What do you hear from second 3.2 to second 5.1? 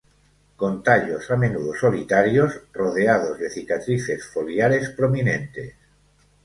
de cicatrices foliares